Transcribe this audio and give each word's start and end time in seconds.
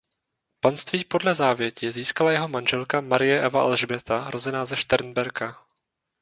Panství 0.59 1.03
podle 1.05 1.35
závěti 1.35 1.91
získala 1.91 2.31
jeho 2.31 2.47
manželka 2.47 3.01
Marie 3.01 3.41
Eva 3.43 3.61
Alžběta 3.63 4.29
rozená 4.29 4.65
ze 4.65 4.77
Šternberka. 4.77 5.65